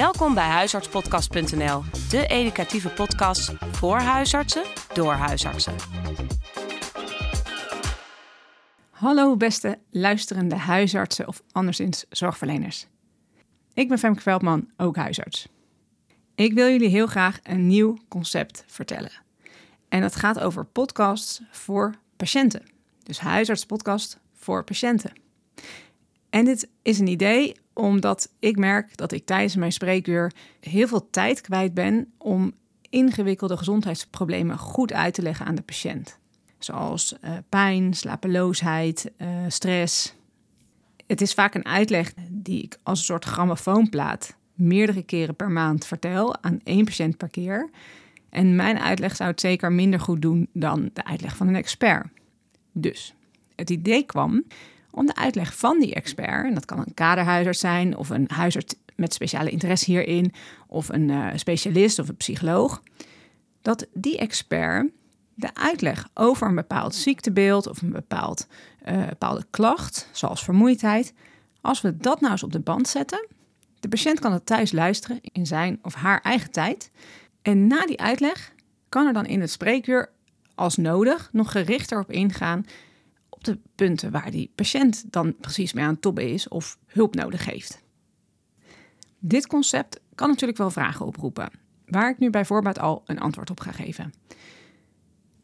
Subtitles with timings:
[0.00, 5.74] Welkom bij huisartspodcast.nl, de educatieve podcast voor huisartsen door huisartsen.
[8.90, 12.86] Hallo beste luisterende huisartsen of anderszins zorgverleners.
[13.74, 15.48] Ik ben Femke Veldman, ook huisarts.
[16.34, 19.12] Ik wil jullie heel graag een nieuw concept vertellen.
[19.88, 22.62] En dat gaat over podcasts voor patiënten.
[23.02, 25.12] Dus huisartspodcast voor patiënten.
[26.30, 31.10] En dit is een idee omdat ik merk dat ik tijdens mijn spreekuur heel veel
[31.10, 32.52] tijd kwijt ben om
[32.88, 36.18] ingewikkelde gezondheidsproblemen goed uit te leggen aan de patiënt.
[36.58, 40.14] Zoals uh, pijn, slapeloosheid, uh, stress.
[41.06, 45.86] Het is vaak een uitleg die ik als een soort grammofoonplaat meerdere keren per maand
[45.86, 47.70] vertel aan één patiënt per keer.
[48.28, 52.06] En mijn uitleg zou het zeker minder goed doen dan de uitleg van een expert.
[52.72, 53.14] Dus
[53.54, 54.44] het idee kwam
[54.90, 58.74] om de uitleg van die expert, en dat kan een kaderhuisarts zijn of een huisarts
[58.96, 60.32] met speciale interesse hierin,
[60.66, 62.82] of een uh, specialist of een psycholoog,
[63.62, 64.90] dat die expert
[65.34, 68.46] de uitleg over een bepaald ziektebeeld of een bepaald,
[68.88, 71.14] uh, bepaalde klacht, zoals vermoeidheid,
[71.60, 73.26] als we dat nou eens op de band zetten,
[73.80, 76.90] de patiënt kan het thuis luisteren in zijn of haar eigen tijd.
[77.42, 78.52] En na die uitleg
[78.88, 80.10] kan er dan in het spreekuur
[80.54, 82.66] als nodig nog gerichter op ingaan
[83.40, 87.14] op de punten waar die patiënt dan precies mee aan het tobben is of hulp
[87.14, 87.82] nodig heeft.
[89.18, 91.50] Dit concept kan natuurlijk wel vragen oproepen,
[91.86, 94.12] waar ik nu bijvoorbeeld al een antwoord op ga geven.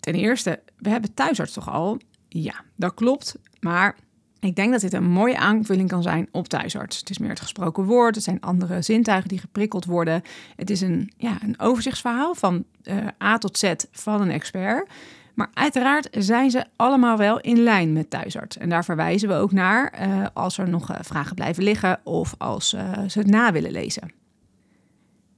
[0.00, 1.98] Ten eerste, we hebben thuisarts toch al?
[2.28, 3.96] Ja, dat klopt, maar
[4.40, 6.98] ik denk dat dit een mooie aanvulling kan zijn op thuisarts.
[6.98, 10.22] Het is meer het gesproken woord, het zijn andere zintuigen die geprikkeld worden.
[10.56, 14.90] Het is een, ja, een overzichtsverhaal van uh, A tot Z van een expert.
[15.34, 18.58] Maar uiteraard zijn ze allemaal wel in lijn met thuisarts.
[18.58, 22.34] En daar verwijzen we ook naar uh, als er nog uh, vragen blijven liggen of
[22.38, 24.12] als ze het na willen lezen.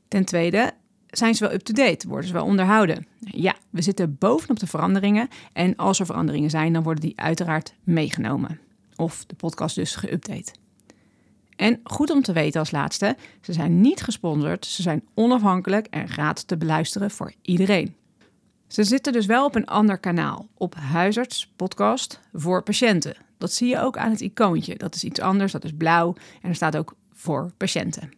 [0.09, 0.73] Ten tweede,
[1.07, 2.09] zijn ze wel up-to-date?
[2.09, 3.07] Worden ze wel onderhouden?
[3.19, 5.29] Ja, we zitten bovenop de veranderingen.
[5.53, 8.61] En als er veranderingen zijn, dan worden die uiteraard meegenomen
[8.97, 10.53] of de podcast dus geüpdate.
[11.57, 16.09] En goed om te weten als laatste, ze zijn niet gesponsord, ze zijn onafhankelijk en
[16.09, 17.95] gratis te beluisteren voor iedereen.
[18.73, 23.17] Ze zitten dus wel op een ander kanaal, op Huisarts Podcast voor patiënten.
[23.39, 24.77] Dat zie je ook aan het icoontje.
[24.77, 28.13] Dat is iets anders, dat is blauw en er staat ook voor patiënten.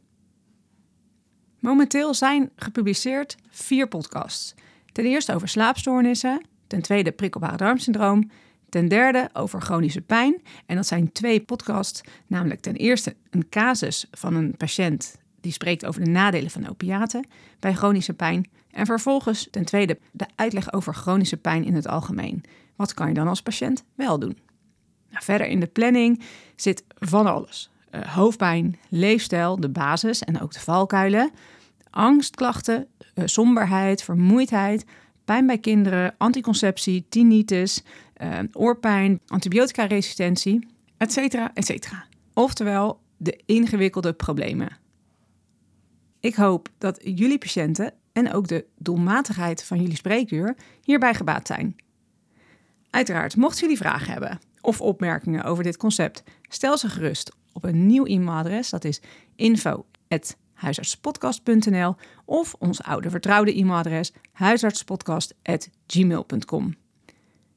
[1.59, 4.55] Momenteel zijn gepubliceerd vier podcasts.
[4.93, 8.31] Ten eerste over slaapstoornissen, ten tweede prikkelbare darmsyndroom
[8.69, 10.43] Ten derde over chronische pijn.
[10.67, 15.87] En dat zijn twee podcasts, namelijk ten eerste een casus van een patiënt die spreekt
[15.87, 17.27] over de nadelen van opiaten
[17.59, 18.51] bij chronische pijn.
[18.75, 22.45] En vervolgens ten tweede de uitleg over chronische pijn in het algemeen.
[22.77, 24.39] Wat kan je dan als patiënt wel doen?
[25.11, 26.23] Nou, verder in de planning
[26.57, 27.71] zit van alles.
[27.91, 31.31] Uh, hoofdpijn, leefstijl, de basis en ook de valkuilen.
[31.91, 34.85] Angstklachten, uh, somberheid, vermoeidheid,
[35.25, 37.83] pijn bij kinderen, anticonceptie, tinnitus,
[38.23, 41.17] uh, oorpijn, antibiotica-resistentie, etc.
[41.55, 41.93] etc.
[42.33, 44.79] Oftewel de ingewikkelde problemen.
[46.21, 51.77] Ik hoop dat jullie patiënten en ook de doelmatigheid van jullie spreekuur hierbij gebaat zijn.
[52.91, 57.87] Uiteraard, mochten jullie vragen hebben of opmerkingen over dit concept, stel ze gerust op een
[57.87, 58.71] nieuw e-mailadres.
[58.71, 59.01] Dat is
[59.37, 66.75] info.huisartspodcast.nl of ons oude vertrouwde e-mailadres huisartspodcast.gmail.com.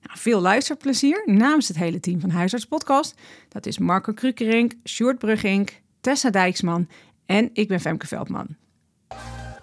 [0.02, 3.20] Nou, veel luisterplezier namens het hele team van Huisarts Podcast.
[3.50, 6.88] Dat is Marco Krukerink, Sjoerd Brugink, Tessa Dijksman
[7.26, 8.56] en ik ben Femke Veldman.